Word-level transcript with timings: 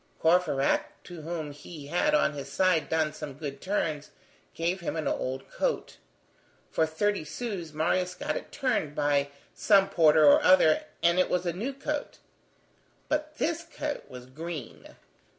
Courfeyrac, 0.19 1.03
to 1.03 1.21
whom 1.21 1.51
he 1.51 1.85
had, 1.85 2.15
on 2.15 2.33
his 2.33 2.51
side, 2.51 2.89
done 2.89 3.13
some 3.13 3.35
good 3.37 3.61
turns, 3.61 4.09
gave 4.55 4.79
him 4.79 4.95
an 4.95 5.07
old 5.07 5.47
coat. 5.51 5.97
For 6.71 6.87
thirty 6.87 7.23
sous, 7.23 7.71
Marius 7.71 8.15
got 8.15 8.35
it 8.35 8.51
turned 8.51 8.95
by 8.95 9.29
some 9.53 9.89
porter 9.91 10.25
or 10.25 10.41
other, 10.41 10.85
and 11.03 11.19
it 11.19 11.29
was 11.29 11.45
a 11.45 11.53
new 11.53 11.71
coat. 11.71 12.17
But 13.09 13.37
this 13.37 13.61
coat 13.61 14.09
was 14.09 14.25
green. 14.25 14.95